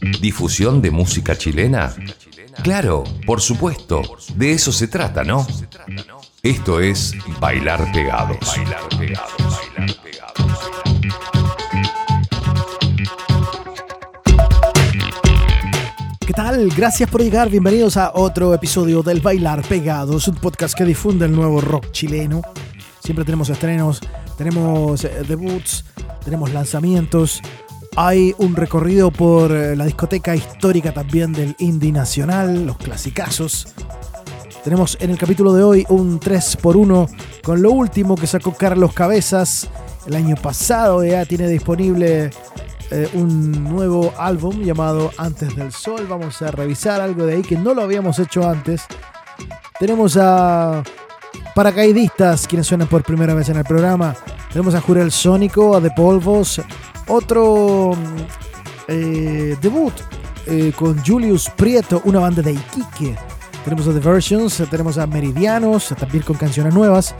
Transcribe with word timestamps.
¿Difusión 0.00 0.80
de 0.80 0.90
música 0.90 1.36
chilena? 1.36 1.94
Claro, 2.62 3.04
por 3.26 3.40
supuesto. 3.40 4.02
De 4.34 4.52
eso 4.52 4.72
se 4.72 4.88
trata, 4.88 5.24
¿no? 5.24 5.46
Esto 6.42 6.80
es 6.80 7.14
Bailar 7.38 7.92
Pegados. 7.92 8.38
¿Qué 16.20 16.32
tal? 16.32 16.70
Gracias 16.70 17.10
por 17.10 17.22
llegar. 17.22 17.50
Bienvenidos 17.50 17.98
a 17.98 18.12
otro 18.14 18.54
episodio 18.54 19.02
del 19.02 19.20
Bailar 19.20 19.62
Pegados, 19.62 20.28
un 20.28 20.36
podcast 20.36 20.74
que 20.76 20.84
difunde 20.84 21.26
el 21.26 21.32
nuevo 21.32 21.60
rock 21.60 21.90
chileno. 21.90 22.40
Siempre 23.02 23.24
tenemos 23.24 23.50
estrenos, 23.50 24.00
tenemos 24.38 25.04
eh, 25.04 25.24
debuts, 25.26 25.84
tenemos 26.24 26.52
lanzamientos. 26.52 27.42
Hay 27.96 28.34
un 28.38 28.54
recorrido 28.54 29.10
por 29.10 29.50
eh, 29.50 29.74
la 29.74 29.84
discoteca 29.84 30.34
histórica 30.36 30.92
también 30.92 31.32
del 31.32 31.56
indie 31.58 31.92
nacional, 31.92 32.64
los 32.64 32.76
clasicazos. 32.76 33.68
Tenemos 34.62 34.96
en 35.00 35.10
el 35.10 35.18
capítulo 35.18 35.54
de 35.54 35.62
hoy 35.62 35.86
un 35.88 36.20
3x1 36.20 37.08
con 37.42 37.62
lo 37.62 37.72
último 37.72 38.14
que 38.14 38.26
sacó 38.26 38.54
Carlos 38.54 38.92
Cabezas 38.92 39.68
el 40.06 40.14
año 40.14 40.36
pasado. 40.36 41.04
Ya 41.04 41.24
tiene 41.24 41.48
disponible 41.48 42.30
eh, 42.90 43.08
un 43.14 43.64
nuevo 43.64 44.12
álbum 44.18 44.62
llamado 44.62 45.10
Antes 45.16 45.56
del 45.56 45.72
Sol. 45.72 46.06
Vamos 46.08 46.42
a 46.42 46.50
revisar 46.50 47.00
algo 47.00 47.26
de 47.26 47.36
ahí 47.36 47.42
que 47.42 47.56
no 47.56 47.74
lo 47.74 47.82
habíamos 47.82 48.18
hecho 48.18 48.48
antes. 48.48 48.82
Tenemos 49.78 50.16
a 50.16 50.82
paracaidistas 51.60 52.46
quienes 52.46 52.66
suenan 52.66 52.88
por 52.88 53.02
primera 53.02 53.34
vez 53.34 53.50
en 53.50 53.58
el 53.58 53.64
programa. 53.64 54.16
Tenemos 54.50 54.74
a 54.74 54.80
Jurel 54.80 55.12
Sónico, 55.12 55.76
a 55.76 55.80
De 55.80 55.90
Polvos, 55.90 56.58
otro 57.06 57.92
eh, 58.88 59.54
debut 59.60 59.92
eh, 60.46 60.72
con 60.74 61.04
Julius 61.04 61.50
Prieto, 61.50 62.00
una 62.06 62.18
banda 62.18 62.40
de 62.40 62.52
Iquique. 62.52 63.14
Tenemos 63.62 63.86
a 63.88 63.92
The 63.92 64.00
Versions, 64.00 64.62
tenemos 64.70 64.96
a 64.96 65.06
Meridianos, 65.06 65.94
también 65.98 66.24
con 66.24 66.36
canciones 66.36 66.72
nuevas. 66.72 67.14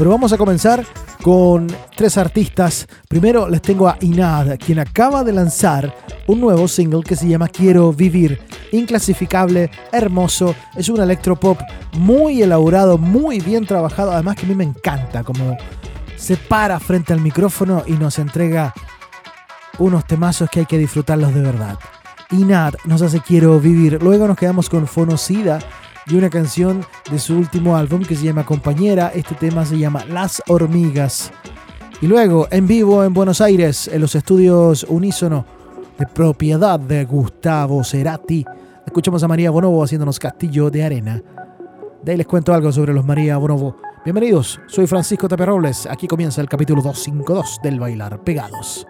Pero 0.00 0.12
vamos 0.12 0.32
a 0.32 0.38
comenzar 0.38 0.82
con 1.20 1.66
tres 1.94 2.16
artistas. 2.16 2.88
Primero 3.06 3.46
les 3.50 3.60
tengo 3.60 3.86
a 3.86 3.98
Inad, 4.00 4.56
quien 4.56 4.78
acaba 4.78 5.22
de 5.22 5.34
lanzar 5.34 5.94
un 6.26 6.40
nuevo 6.40 6.66
single 6.68 7.02
que 7.02 7.16
se 7.16 7.28
llama 7.28 7.48
Quiero 7.48 7.92
Vivir. 7.92 8.40
Inclasificable, 8.72 9.70
hermoso, 9.92 10.54
es 10.74 10.88
un 10.88 11.02
electropop 11.02 11.60
muy 11.98 12.40
elaborado, 12.40 12.96
muy 12.96 13.40
bien 13.40 13.66
trabajado. 13.66 14.12
Además 14.12 14.36
que 14.36 14.46
a 14.46 14.48
mí 14.48 14.54
me 14.54 14.64
encanta 14.64 15.22
como 15.22 15.58
se 16.16 16.38
para 16.38 16.80
frente 16.80 17.12
al 17.12 17.20
micrófono 17.20 17.82
y 17.86 17.92
nos 17.92 18.18
entrega 18.18 18.72
unos 19.76 20.06
temazos 20.06 20.48
que 20.48 20.60
hay 20.60 20.66
que 20.66 20.78
disfrutarlos 20.78 21.34
de 21.34 21.42
verdad. 21.42 21.78
Inad 22.30 22.72
nos 22.86 23.02
hace 23.02 23.20
Quiero 23.20 23.60
Vivir. 23.60 24.02
Luego 24.02 24.26
nos 24.26 24.38
quedamos 24.38 24.70
con 24.70 24.86
Fonocida 24.86 25.58
y 26.06 26.16
una 26.16 26.30
canción 26.30 26.84
de 27.10 27.18
su 27.18 27.36
último 27.36 27.76
álbum 27.76 28.02
que 28.02 28.16
se 28.16 28.24
llama 28.24 28.44
Compañera. 28.44 29.12
Este 29.14 29.34
tema 29.34 29.64
se 29.64 29.78
llama 29.78 30.04
Las 30.06 30.42
Hormigas. 30.48 31.32
Y 32.00 32.06
luego, 32.06 32.48
en 32.50 32.66
vivo 32.66 33.04
en 33.04 33.12
Buenos 33.12 33.40
Aires, 33.40 33.88
en 33.88 34.00
los 34.00 34.14
estudios 34.14 34.86
Unísono, 34.88 35.44
de 35.98 36.06
propiedad 36.06 36.80
de 36.80 37.04
Gustavo 37.04 37.84
Cerati, 37.84 38.44
escuchamos 38.86 39.22
a 39.22 39.28
María 39.28 39.50
Bonobo 39.50 39.84
haciéndonos 39.84 40.18
Castillo 40.18 40.70
de 40.70 40.82
Arena. 40.82 41.22
De 42.02 42.12
ahí 42.12 42.18
les 42.18 42.26
cuento 42.26 42.54
algo 42.54 42.72
sobre 42.72 42.94
los 42.94 43.04
María 43.04 43.36
Bonobo. 43.36 43.76
Bienvenidos, 44.02 44.58
soy 44.66 44.86
Francisco 44.86 45.28
Taperrobles. 45.28 45.84
Aquí 45.86 46.08
comienza 46.08 46.40
el 46.40 46.48
capítulo 46.48 46.80
252 46.80 47.60
del 47.62 47.78
Bailar 47.78 48.18
Pegados. 48.24 48.86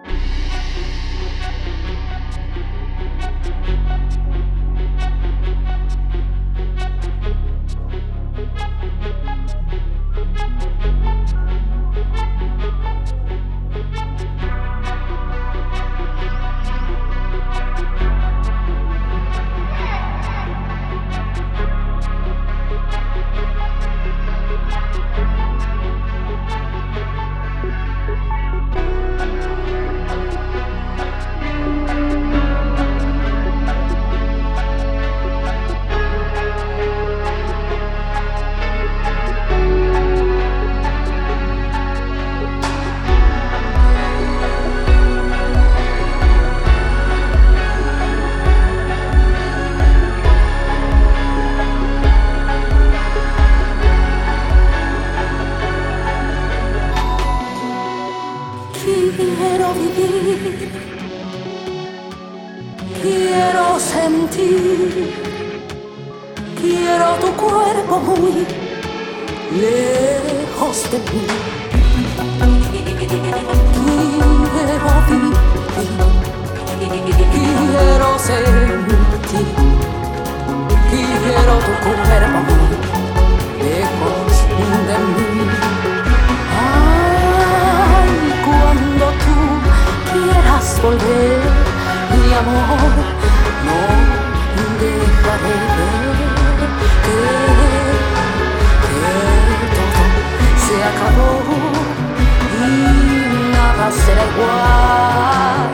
qua 104.41 105.69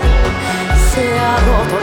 se 0.89 1.17
ha 1.17 1.35
roto 1.45 1.77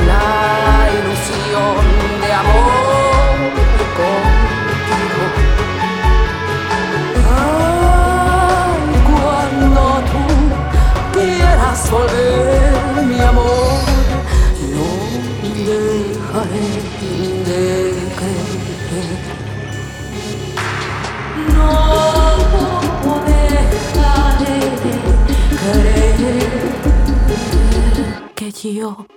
주여 28.85 29.14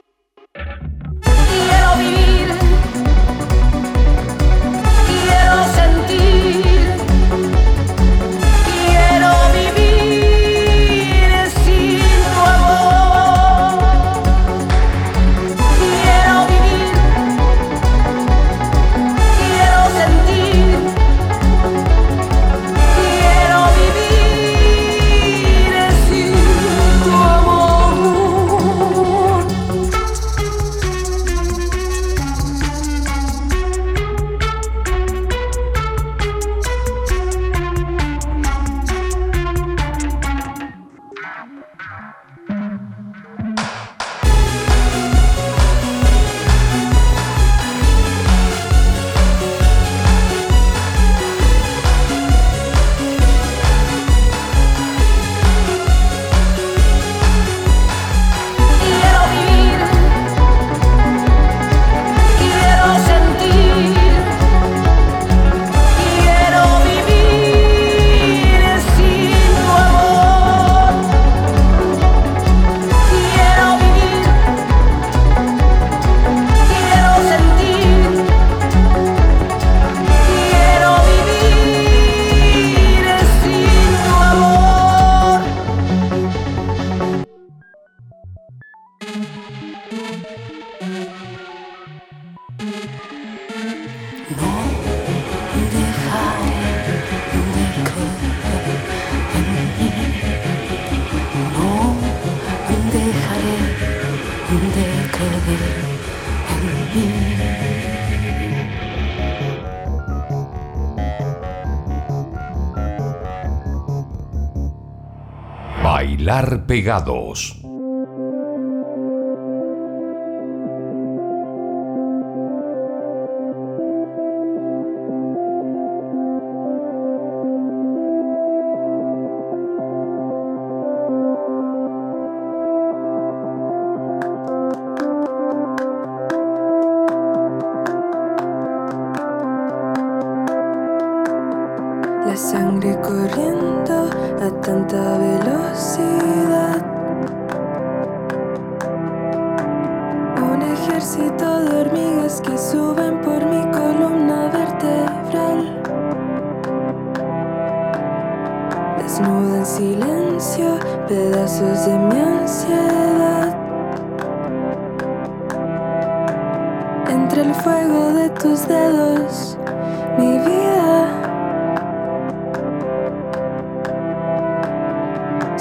pegados. 116.78 117.57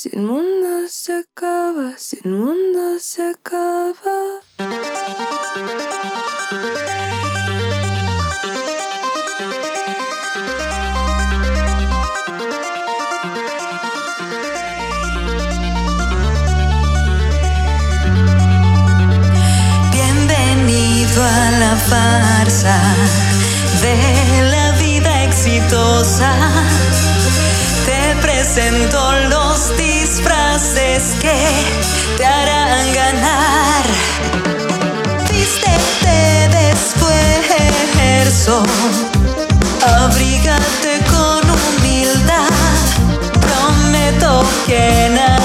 Si 0.00 0.10
el 0.12 0.22
mundo 0.22 0.86
se 0.88 1.12
acaba, 1.12 1.98
si 1.98 2.20
el 2.22 2.30
mundo 2.30 3.00
se 3.00 3.20
acaba. 3.30 4.42
Bienvenido 19.90 21.24
a 21.24 21.50
la 21.58 21.74
farsa 21.74 22.80
de 23.82 24.50
la 24.52 24.70
vida 24.78 25.24
exitosa. 25.24 26.32
Presento 28.58 29.12
los 29.30 29.76
disfraces 29.76 31.14
que 31.20 31.38
te 32.16 32.26
harán 32.26 32.92
ganar. 32.92 33.84
Vístete 35.30 36.48
de 36.50 36.70
esfuerzo, 36.72 38.64
abrígate 40.00 40.98
con 41.08 41.48
humildad. 41.48 42.50
Prometo 43.40 44.44
que 44.66 45.08
nadie 45.14 45.37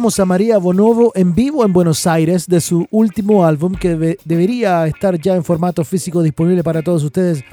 Escuchábamos 0.00 0.20
a 0.20 0.24
María 0.24 0.56
Bonovo 0.56 1.12
en 1.14 1.34
vivo 1.34 1.62
en 1.62 1.74
Buenos 1.74 2.06
Aires 2.06 2.46
de 2.46 2.62
su 2.62 2.86
último 2.90 3.44
álbum 3.44 3.74
que 3.74 3.90
debe- 3.98 4.18
debería 4.24 4.86
estar 4.86 5.20
ya 5.20 5.34
en 5.36 5.44
formato 5.44 5.84
físico 5.84 6.22
disponible 6.22 6.64
para 6.64 6.80
todos 6.80 7.04
ustedes 7.04 7.44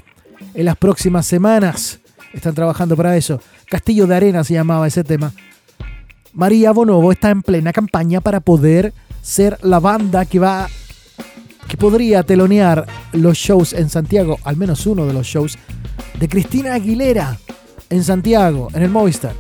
en 0.54 0.64
las 0.64 0.78
próximas 0.78 1.26
semanas. 1.28 2.00
Están 2.32 2.56
trabajando 2.56 2.96
para 2.96 3.18
eso. 3.18 3.42
Castillo 3.70 4.08
de 4.08 4.16
Arena 4.16 4.46
se 4.46 4.54
llamaba 4.54 4.88
ese 4.88 5.04
tema. 5.04 5.34
María 6.32 6.72
Bonovo 6.72 7.12
está 7.12 7.32
en 7.32 7.42
plena 7.42 7.74
campaña 7.74 8.22
para 8.22 8.40
poder 8.40 8.94
ser 9.22 9.58
la 9.62 9.82
banda 9.82 10.24
que 10.24 10.40
va 10.40 10.70
que 11.68 11.76
podría 11.76 12.24
telonear 12.24 12.86
los 13.12 13.38
shows 13.38 13.74
en 13.74 13.90
Santiago, 13.90 14.40
al 14.46 14.56
menos 14.56 14.86
uno 14.88 15.06
de 15.06 15.12
los 15.12 15.28
shows 15.28 15.58
de 16.18 16.30
Cristina 16.30 16.76
Aguilera 16.76 17.38
en 17.90 18.06
Santiago, 18.06 18.70
en 18.74 18.84
el 18.84 18.90
Movistar. 18.90 19.34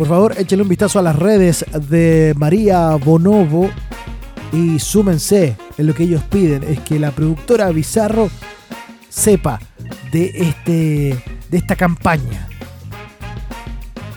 Por 0.00 0.08
favor, 0.08 0.34
échenle 0.38 0.62
un 0.62 0.68
vistazo 0.70 0.98
a 0.98 1.02
las 1.02 1.14
redes 1.14 1.62
de 1.90 2.32
María 2.34 2.96
Bonovo 2.96 3.68
y 4.50 4.78
súmense 4.78 5.58
en 5.76 5.86
lo 5.86 5.94
que 5.94 6.04
ellos 6.04 6.22
piden. 6.22 6.62
Es 6.62 6.80
que 6.80 6.98
la 6.98 7.10
productora 7.10 7.68
Bizarro 7.68 8.30
sepa 9.10 9.60
de, 10.10 10.32
este, 10.36 11.22
de 11.50 11.58
esta 11.58 11.76
campaña. 11.76 12.48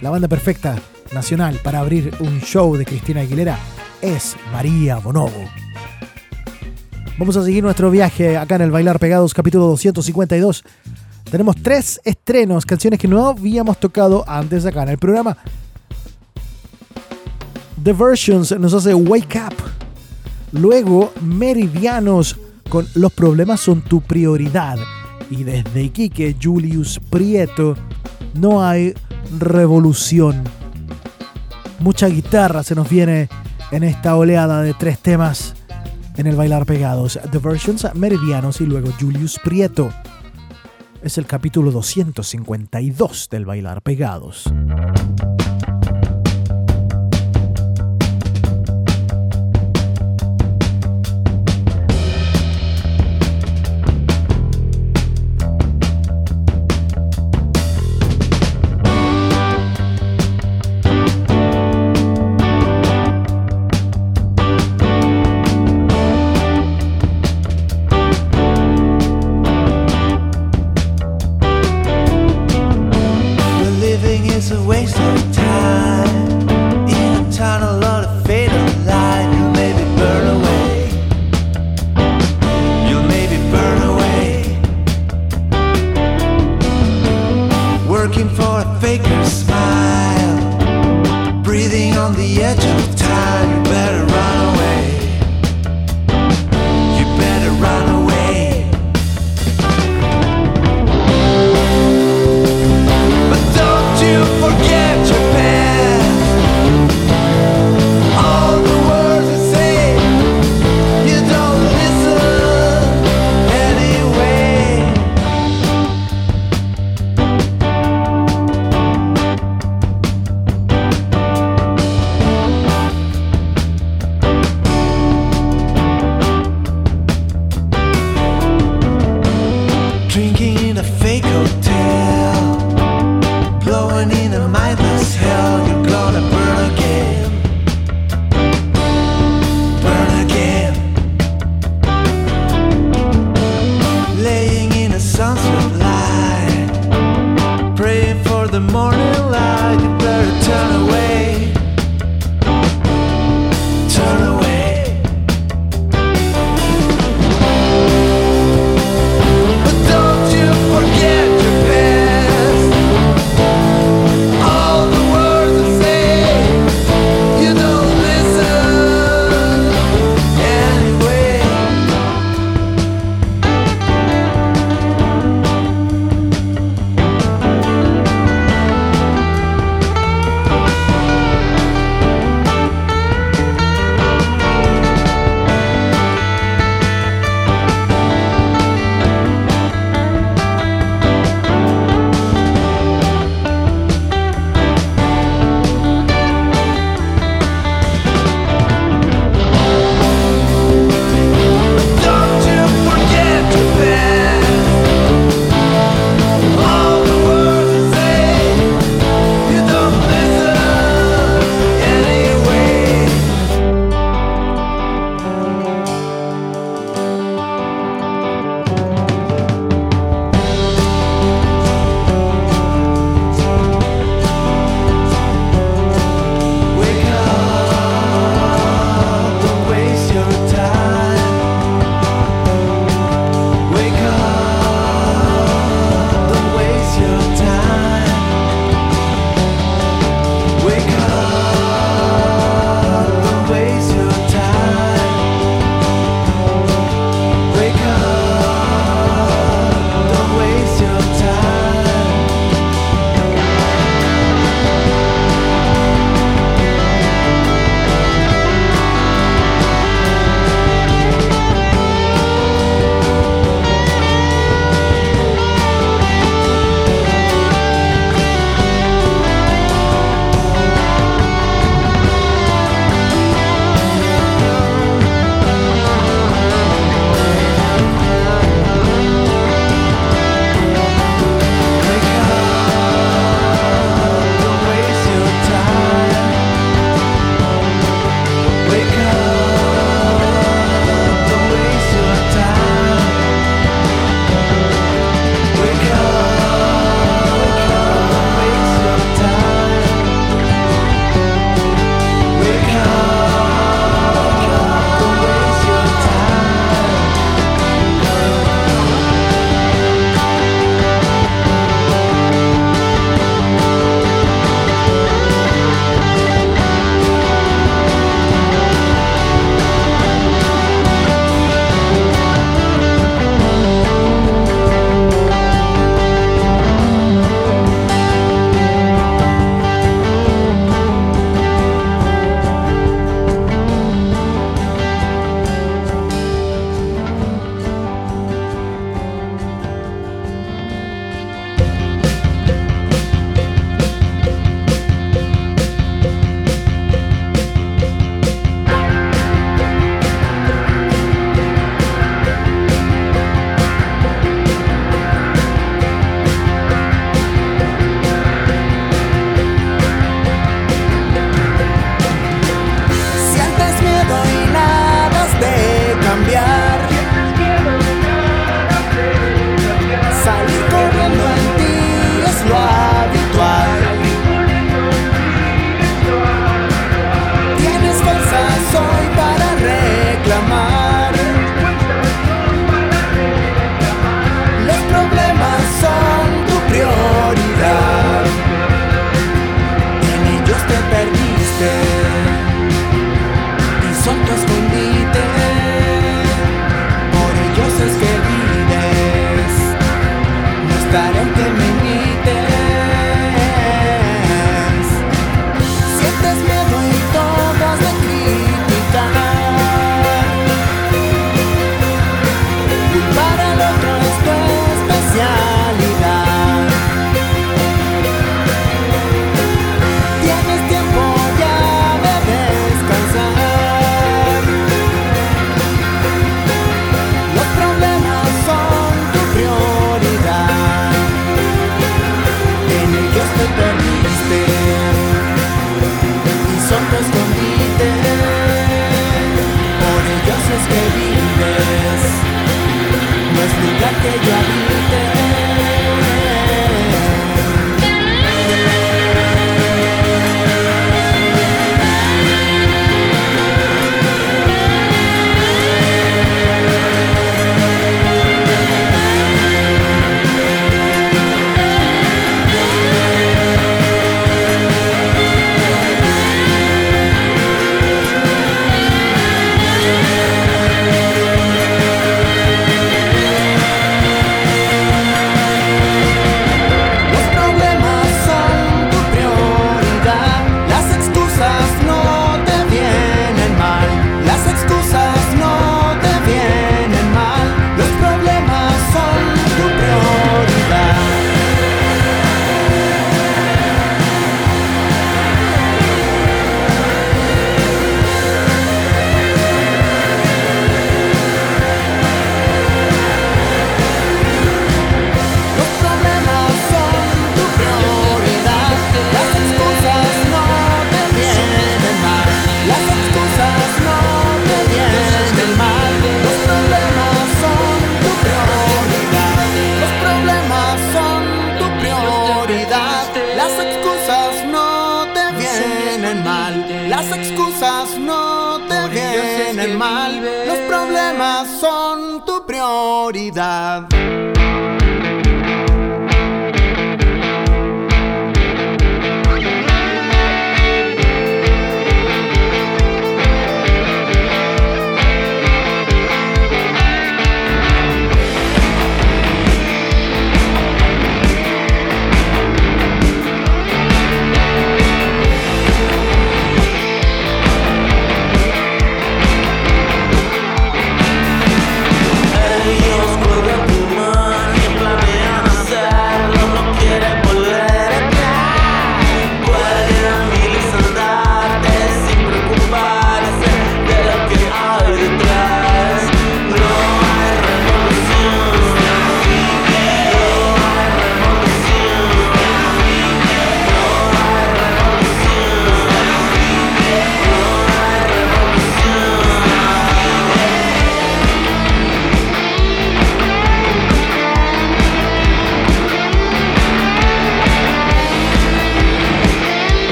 La 0.00 0.08
banda 0.08 0.28
perfecta 0.28 0.76
nacional 1.12 1.60
para 1.62 1.80
abrir 1.80 2.10
un 2.20 2.40
show 2.40 2.74
de 2.74 2.86
Cristina 2.86 3.20
Aguilera 3.20 3.58
es 4.00 4.34
María 4.52 4.96
Bonovo. 4.96 5.44
Vamos 7.18 7.36
a 7.36 7.44
seguir 7.44 7.62
nuestro 7.62 7.90
viaje 7.90 8.38
acá 8.38 8.54
en 8.54 8.62
el 8.62 8.70
Bailar 8.70 8.98
Pegados, 8.98 9.34
capítulo 9.34 9.66
252. 9.66 10.64
Tenemos 11.30 11.54
tres 11.62 12.00
estrenos, 12.02 12.64
canciones 12.64 12.98
que 12.98 13.08
no 13.08 13.26
habíamos 13.26 13.78
tocado 13.78 14.24
antes 14.26 14.64
acá 14.64 14.84
en 14.84 14.88
el 14.88 14.98
programa. 14.98 15.36
The 17.86 17.92
Versions 17.92 18.50
nos 18.58 18.74
hace 18.74 18.92
Wake 18.94 19.40
Up. 19.46 19.54
Luego 20.50 21.12
Meridianos 21.22 22.36
con 22.68 22.84
Los 22.94 23.12
problemas 23.12 23.60
son 23.60 23.80
tu 23.80 24.00
prioridad. 24.00 24.76
Y 25.30 25.44
desde 25.44 25.84
Iquique, 25.84 26.34
Julius 26.42 26.98
Prieto, 26.98 27.76
no 28.34 28.66
hay 28.66 28.92
revolución. 29.38 30.42
Mucha 31.78 32.08
guitarra 32.08 32.64
se 32.64 32.74
nos 32.74 32.90
viene 32.90 33.28
en 33.70 33.84
esta 33.84 34.16
oleada 34.16 34.62
de 34.62 34.74
tres 34.74 34.98
temas 34.98 35.54
en 36.16 36.26
el 36.26 36.34
Bailar 36.34 36.66
Pegados. 36.66 37.20
The 37.30 37.38
Versions, 37.38 37.86
Meridianos 37.94 38.60
y 38.60 38.66
luego 38.66 38.90
Julius 38.98 39.38
Prieto. 39.44 39.90
Es 41.04 41.18
el 41.18 41.26
capítulo 41.26 41.70
252 41.70 43.28
del 43.30 43.44
Bailar 43.44 43.80
Pegados. 43.80 44.52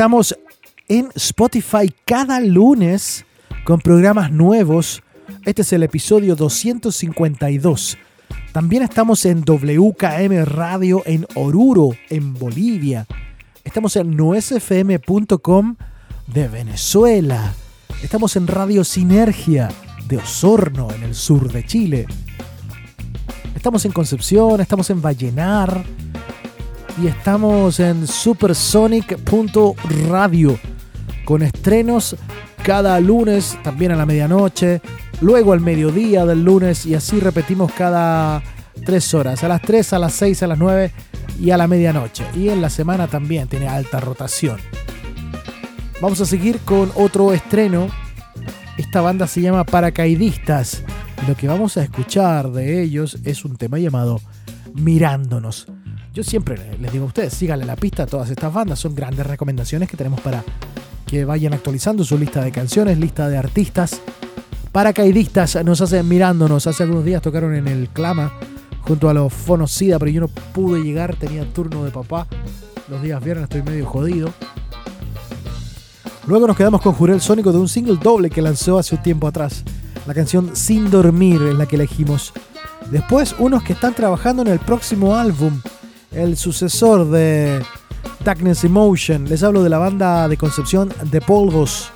Estamos 0.00 0.34
en 0.88 1.10
Spotify 1.14 1.94
cada 2.06 2.40
lunes 2.40 3.26
con 3.64 3.80
programas 3.80 4.32
nuevos. 4.32 5.02
Este 5.44 5.60
es 5.60 5.74
el 5.74 5.82
episodio 5.82 6.36
252. 6.36 7.98
También 8.50 8.82
estamos 8.82 9.26
en 9.26 9.42
WKM 9.42 10.46
Radio 10.46 11.02
en 11.04 11.26
Oruro, 11.34 11.90
en 12.08 12.32
Bolivia. 12.32 13.06
Estamos 13.62 13.94
en 13.96 14.16
nuesfm.com 14.16 15.76
de 16.28 16.48
Venezuela. 16.48 17.52
Estamos 18.02 18.36
en 18.36 18.46
Radio 18.46 18.84
Sinergia 18.84 19.68
de 20.08 20.16
Osorno, 20.16 20.90
en 20.94 21.02
el 21.02 21.14
sur 21.14 21.52
de 21.52 21.62
Chile. 21.66 22.06
Estamos 23.54 23.84
en 23.84 23.92
Concepción, 23.92 24.62
estamos 24.62 24.88
en 24.88 25.02
Vallenar 25.02 25.84
y 26.98 27.06
estamos 27.06 27.80
en 27.80 28.06
supersonic.radio 28.06 30.58
con 31.24 31.42
estrenos 31.42 32.16
cada 32.62 33.00
lunes, 33.00 33.58
también 33.62 33.92
a 33.92 33.96
la 33.96 34.06
medianoche, 34.06 34.80
luego 35.20 35.52
al 35.52 35.60
mediodía 35.60 36.26
del 36.26 36.44
lunes 36.44 36.86
y 36.86 36.94
así 36.94 37.20
repetimos 37.20 37.72
cada 37.72 38.42
tres 38.84 39.14
horas, 39.14 39.42
a 39.44 39.48
las 39.48 39.62
3, 39.62 39.92
a 39.92 39.98
las 39.98 40.12
6, 40.14 40.42
a 40.42 40.46
las 40.46 40.58
9 40.58 40.92
y 41.40 41.50
a 41.50 41.56
la 41.56 41.66
medianoche. 41.66 42.24
Y 42.34 42.48
en 42.48 42.60
la 42.60 42.70
semana 42.70 43.06
también 43.06 43.48
tiene 43.48 43.68
alta 43.68 44.00
rotación. 44.00 44.58
Vamos 46.00 46.20
a 46.20 46.26
seguir 46.26 46.58
con 46.60 46.90
otro 46.94 47.32
estreno. 47.32 47.88
Esta 48.78 49.00
banda 49.00 49.26
se 49.26 49.42
llama 49.42 49.64
Paracaidistas. 49.64 50.82
Lo 51.28 51.36
que 51.36 51.46
vamos 51.46 51.76
a 51.76 51.82
escuchar 51.82 52.50
de 52.50 52.82
ellos 52.82 53.18
es 53.24 53.44
un 53.44 53.56
tema 53.56 53.78
llamado 53.78 54.20
Mirándonos. 54.74 55.66
Yo 56.12 56.24
siempre 56.24 56.76
les 56.80 56.92
digo 56.92 57.04
a 57.04 57.08
ustedes, 57.08 57.34
síganle 57.34 57.64
la 57.64 57.76
pista 57.76 58.02
a 58.02 58.06
todas 58.06 58.30
estas 58.30 58.52
bandas. 58.52 58.80
Son 58.80 58.94
grandes 58.94 59.26
recomendaciones 59.26 59.88
que 59.88 59.96
tenemos 59.96 60.20
para 60.20 60.42
que 61.06 61.24
vayan 61.24 61.54
actualizando 61.54 62.04
su 62.04 62.18
lista 62.18 62.42
de 62.42 62.50
canciones, 62.50 62.98
lista 62.98 63.28
de 63.28 63.38
artistas. 63.38 64.00
Paracaidistas 64.72 65.64
nos 65.64 65.80
hacen 65.80 66.08
mirándonos. 66.08 66.66
Hace 66.66 66.82
algunos 66.82 67.04
días 67.04 67.22
tocaron 67.22 67.54
en 67.54 67.68
el 67.68 67.88
Clama 67.88 68.32
junto 68.80 69.08
a 69.08 69.14
los 69.14 69.32
Fonocida, 69.32 70.00
pero 70.00 70.10
yo 70.10 70.20
no 70.22 70.28
pude 70.28 70.82
llegar, 70.82 71.14
tenía 71.14 71.44
turno 71.52 71.84
de 71.84 71.92
papá. 71.92 72.26
Los 72.88 73.02
días 73.02 73.22
viernes 73.22 73.44
estoy 73.44 73.62
medio 73.62 73.86
jodido. 73.86 74.32
Luego 76.26 76.48
nos 76.48 76.56
quedamos 76.56 76.80
con 76.82 76.92
Jurel 76.92 77.20
Sónico 77.20 77.52
de 77.52 77.58
un 77.58 77.68
single 77.68 77.98
doble 78.02 78.30
que 78.30 78.42
lanzó 78.42 78.78
hace 78.78 78.96
un 78.96 79.02
tiempo 79.02 79.28
atrás. 79.28 79.62
La 80.08 80.14
canción 80.14 80.56
Sin 80.56 80.90
Dormir 80.90 81.40
es 81.42 81.54
la 81.54 81.66
que 81.66 81.76
elegimos. 81.76 82.32
Después 82.90 83.36
unos 83.38 83.62
que 83.62 83.74
están 83.74 83.94
trabajando 83.94 84.42
en 84.42 84.48
el 84.48 84.58
próximo 84.58 85.14
álbum, 85.14 85.60
el 86.12 86.36
sucesor 86.36 87.08
de 87.10 87.62
Darkness 88.24 88.64
Emotion. 88.64 89.28
Les 89.28 89.42
hablo 89.42 89.62
de 89.62 89.70
la 89.70 89.78
banda 89.78 90.28
de 90.28 90.36
Concepción 90.36 90.92
de 91.10 91.20
Polvos. 91.20 91.90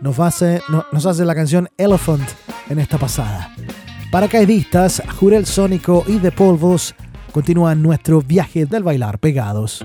Nos 0.00 0.18
hace, 0.20 0.60
no- 0.68 0.84
nos 0.92 1.06
hace 1.06 1.24
la 1.24 1.34
canción 1.34 1.68
Elephant 1.76 2.28
en 2.68 2.78
esta 2.78 2.98
pasada. 2.98 3.54
Paracaidistas, 4.10 5.02
Jurel 5.18 5.46
Sónico 5.46 6.04
y 6.06 6.18
de 6.18 6.30
Polvos 6.30 6.94
continúan 7.32 7.82
nuestro 7.82 8.20
viaje 8.22 8.66
del 8.66 8.82
bailar 8.84 9.18
pegados. 9.18 9.84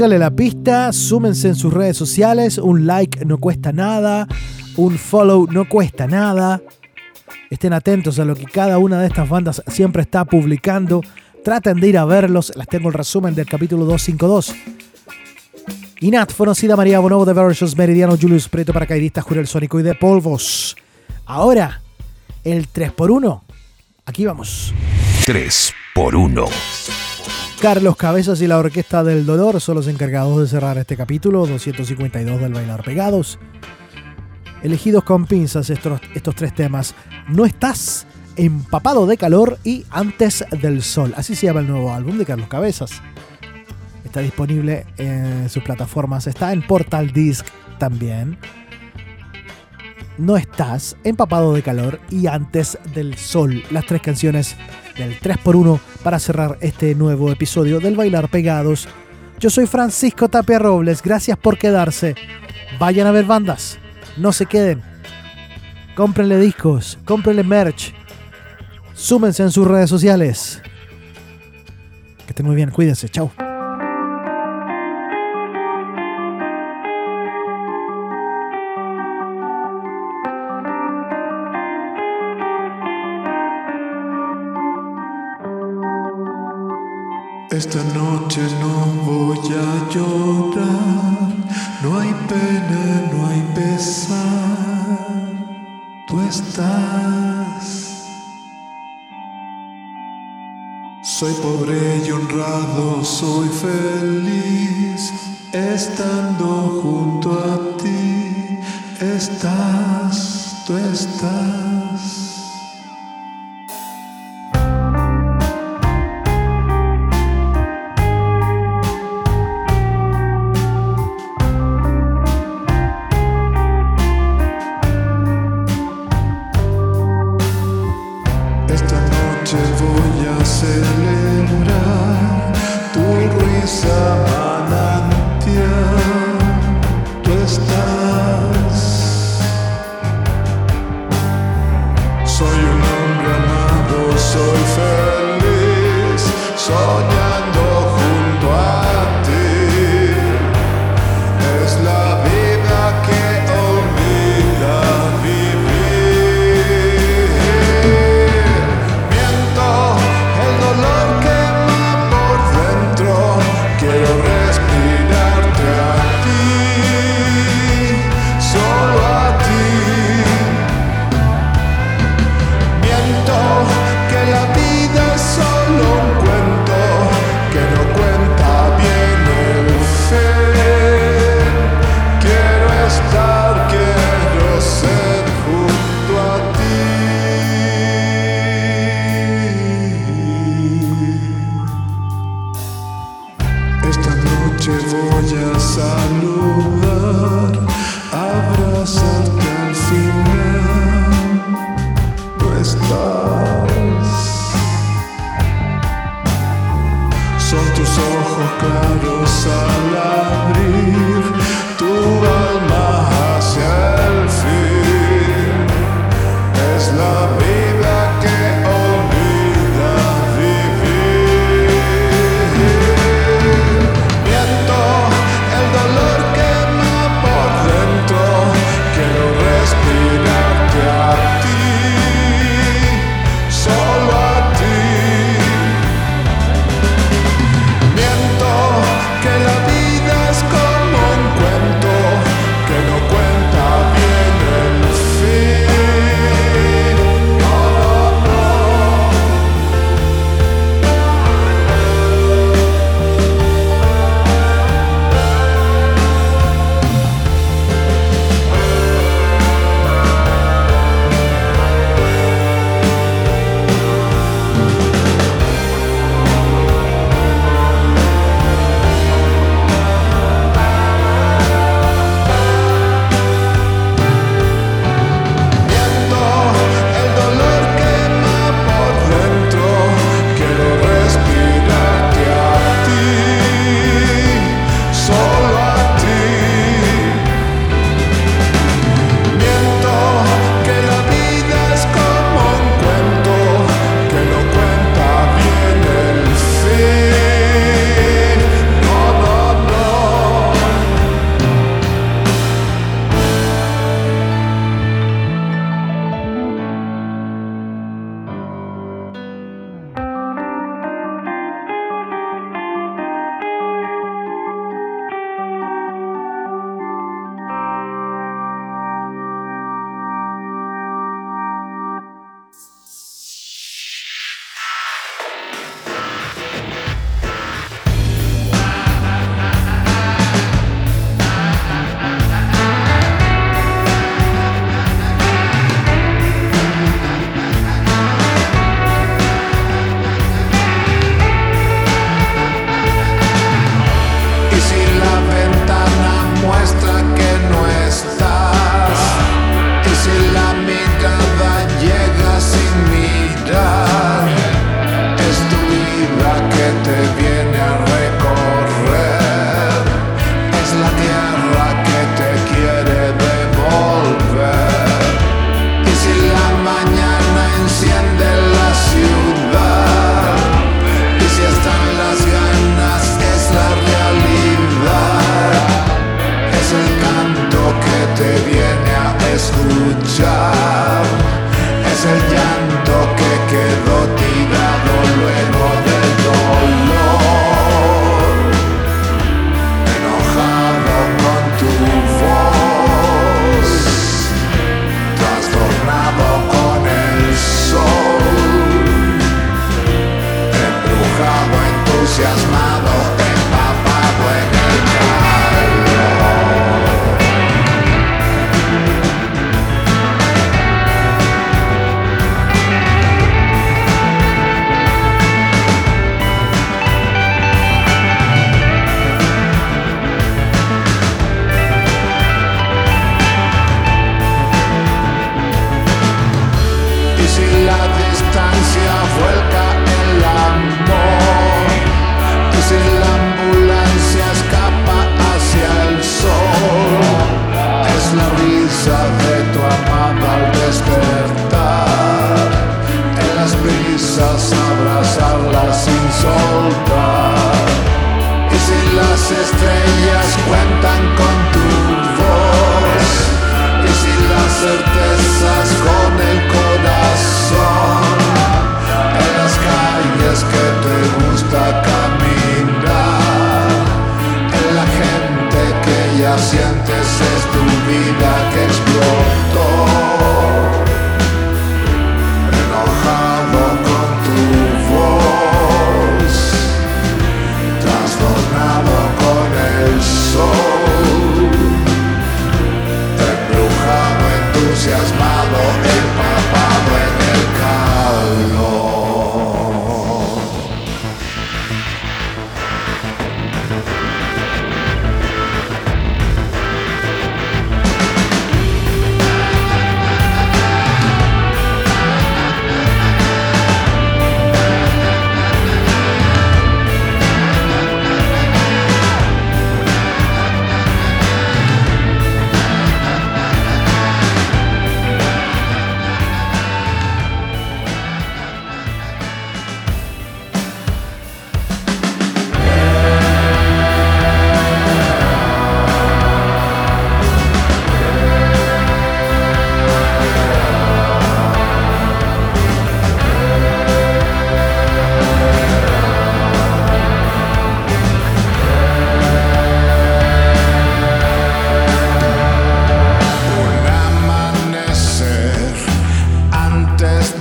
Síganle 0.00 0.18
la 0.18 0.30
pista, 0.30 0.94
súmense 0.94 1.48
en 1.48 1.54
sus 1.54 1.74
redes 1.74 1.94
sociales, 1.94 2.56
un 2.56 2.86
like 2.86 3.22
no 3.26 3.36
cuesta 3.36 3.70
nada, 3.70 4.26
un 4.76 4.96
follow 4.96 5.46
no 5.52 5.68
cuesta 5.68 6.06
nada. 6.06 6.62
Estén 7.50 7.74
atentos 7.74 8.18
a 8.18 8.24
lo 8.24 8.34
que 8.34 8.46
cada 8.46 8.78
una 8.78 8.98
de 8.98 9.08
estas 9.08 9.28
bandas 9.28 9.62
siempre 9.66 10.00
está 10.00 10.24
publicando. 10.24 11.02
Traten 11.44 11.78
de 11.78 11.88
ir 11.88 11.98
a 11.98 12.06
verlos, 12.06 12.50
les 12.56 12.66
tengo 12.66 12.88
el 12.88 12.94
resumen 12.94 13.34
del 13.34 13.44
capítulo 13.44 13.84
252. 13.84 14.54
Inat, 16.00 16.32
Fonocida, 16.32 16.76
María 16.76 16.98
Bonobo 16.98 17.26
de 17.26 17.34
Versions, 17.34 17.76
Meridiano, 17.76 18.16
Julius 18.18 18.48
Preto, 18.48 18.72
Paracaidista, 18.72 19.20
Jurel 19.20 19.46
Sónico 19.46 19.80
y 19.80 19.82
de 19.82 19.94
Polvos. 19.96 20.78
Ahora, 21.26 21.82
el 22.42 22.72
3x1. 22.72 23.42
Aquí 24.06 24.24
vamos. 24.24 24.72
3 25.26 25.74
por 25.94 26.16
1. 26.16 26.46
Carlos 27.60 27.96
Cabezas 27.96 28.40
y 28.40 28.46
la 28.46 28.56
Orquesta 28.56 29.04
del 29.04 29.26
Dolor 29.26 29.60
son 29.60 29.74
los 29.74 29.86
encargados 29.86 30.40
de 30.40 30.48
cerrar 30.48 30.78
este 30.78 30.96
capítulo 30.96 31.40
252 31.40 32.40
del 32.40 32.54
Bailar 32.54 32.82
Pegados. 32.82 33.38
Elegidos 34.62 35.04
con 35.04 35.26
pinzas 35.26 35.68
estos, 35.68 36.00
estos 36.14 36.34
tres 36.34 36.54
temas. 36.54 36.94
No 37.28 37.44
estás 37.44 38.06
empapado 38.36 39.04
de 39.06 39.18
calor 39.18 39.58
y 39.62 39.84
antes 39.90 40.42
del 40.62 40.82
sol. 40.82 41.12
Así 41.18 41.34
se 41.34 41.48
llama 41.48 41.60
el 41.60 41.68
nuevo 41.68 41.92
álbum 41.92 42.16
de 42.16 42.24
Carlos 42.24 42.48
Cabezas. 42.48 42.92
Está 44.06 44.20
disponible 44.20 44.86
en 44.96 45.50
sus 45.50 45.62
plataformas. 45.62 46.26
Está 46.28 46.54
en 46.54 46.66
Portal 46.66 47.12
Disc 47.12 47.44
también. 47.78 48.38
No 50.16 50.38
estás 50.38 50.96
empapado 51.04 51.52
de 51.52 51.60
calor 51.60 52.00
y 52.10 52.26
antes 52.26 52.78
del 52.94 53.18
sol. 53.18 53.62
Las 53.70 53.84
tres 53.84 54.00
canciones 54.00 54.56
del 54.96 55.18
3x1 55.20 55.80
para 56.02 56.18
cerrar 56.18 56.58
este 56.60 56.94
nuevo 56.94 57.30
episodio 57.30 57.80
del 57.80 57.96
Bailar 57.96 58.28
Pegados. 58.28 58.88
Yo 59.38 59.50
soy 59.50 59.66
Francisco 59.66 60.28
Tapia 60.28 60.58
Robles. 60.58 61.02
Gracias 61.02 61.38
por 61.38 61.58
quedarse. 61.58 62.14
Vayan 62.78 63.06
a 63.06 63.10
ver 63.10 63.24
bandas. 63.24 63.78
No 64.16 64.32
se 64.32 64.46
queden. 64.46 64.82
Cómprenle 65.94 66.38
discos. 66.38 66.98
Cómprenle 67.04 67.42
merch. 67.42 67.94
Súmense 68.94 69.42
en 69.42 69.50
sus 69.50 69.66
redes 69.66 69.88
sociales. 69.88 70.62
Que 72.26 72.30
estén 72.30 72.46
muy 72.46 72.56
bien. 72.56 72.70
Cuídense. 72.70 73.08
Chao. 73.08 73.49
Esta 87.60 87.84
noche 87.92 88.40
no 88.58 88.86
voy 89.04 89.36
a 89.36 89.92
llorar, 89.92 91.28
no 91.82 91.98
hay 91.98 92.14
pena, 92.26 93.10
no 93.12 93.26
hay 93.26 93.42
pesar, 93.54 94.16
tú 96.06 96.22
estás. 96.22 98.06
Soy 101.02 101.34
pobre 101.34 102.02
y 102.06 102.10
honrado, 102.10 103.04
soy 103.04 103.50
feliz, 103.50 105.12
estando 105.52 106.80
junto 106.82 107.30
a 107.30 107.76
ti, 107.76 108.58
estás, 109.00 110.64
tú 110.66 110.78
estás. 110.78 111.59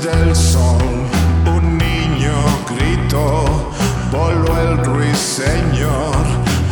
Del 0.01 0.35
sol, 0.35 0.77
un 1.45 1.77
niño 1.77 2.33
gritó, 2.69 3.45
voló 4.11 4.61
el 4.61 4.77
ruiseñor, 4.85 6.15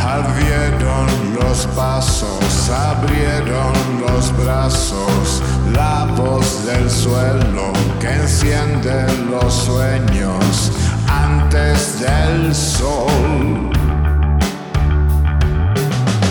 ardieron 0.02 1.08
los 1.40 1.68
pasos, 1.76 2.70
abrieron 2.70 3.74
los 4.00 4.32
brazos, 4.38 5.44
la 5.74 6.06
voz 6.16 6.66
del 6.66 6.90
suelo 6.90 7.74
que 8.00 8.10
enciende 8.10 9.06
los 9.30 9.54
sueños 9.54 10.72
antes 11.08 12.00
del 12.00 12.56
sol 12.56 13.72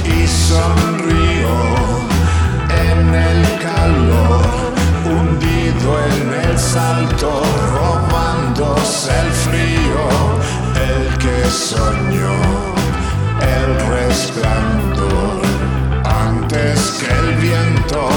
y 0.04 0.26
sonrió 0.26 1.48
en 2.90 3.14
el 3.14 3.58
calor, 3.60 4.45
en 5.94 6.50
el 6.50 6.58
salto, 6.58 7.42
robándose 7.72 9.10
el 9.20 9.30
frío, 9.46 10.02
el 10.74 11.18
que 11.18 11.50
soñó 11.50 12.38
el 13.40 13.68
resplandor. 13.94 15.42
Antes 16.04 16.78
que 16.98 17.12
el 17.12 17.34
viento 17.36 18.08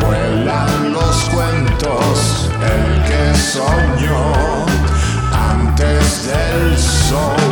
vuelan 0.00 0.92
los 0.92 1.16
cuentos, 1.34 2.50
el 2.74 3.02
que 3.08 3.38
soñó 3.38 4.66
antes 5.32 6.26
del 6.26 6.78
sol. 6.78 7.49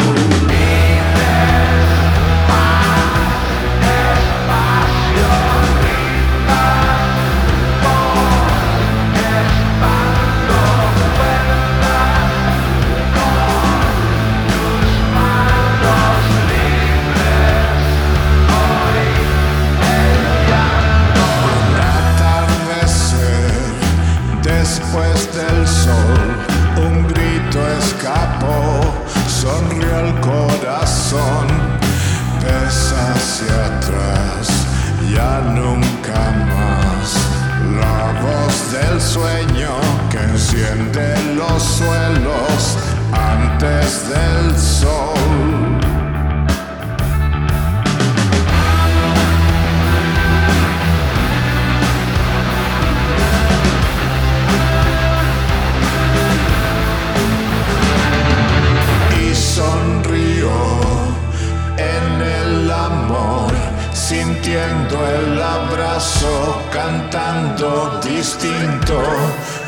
Cantando 66.71 68.01
distinto 68.03 69.03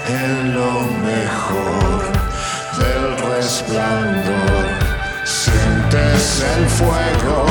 en 0.09 0.55
lo 0.55 0.81
mejor 1.05 2.30
del 2.81 3.17
resplandor. 3.33 4.67
Sientes 5.25 6.45
el 6.57 6.67
fuego, 6.69 7.47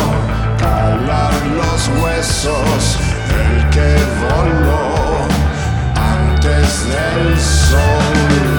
calar 0.58 1.34
los 1.48 1.88
huesos, 2.02 3.00
el 3.42 3.70
que 3.70 3.96
voló 4.22 5.28
antes 5.96 6.86
del 6.86 7.40
sol. 7.40 8.59